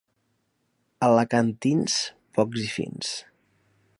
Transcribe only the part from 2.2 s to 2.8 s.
pocs i